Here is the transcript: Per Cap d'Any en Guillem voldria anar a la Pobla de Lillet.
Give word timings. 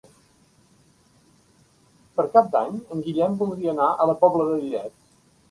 Per 2.15 2.25
Cap 2.37 2.49
d'Any 2.57 2.81
en 2.97 3.07
Guillem 3.09 3.37
voldria 3.43 3.77
anar 3.79 3.93
a 3.93 4.09
la 4.13 4.19
Pobla 4.25 4.51
de 4.51 4.59
Lillet. 4.65 4.99